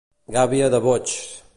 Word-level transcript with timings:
Gàbia 0.37 0.71
de 0.77 0.81
boigs. 0.87 1.17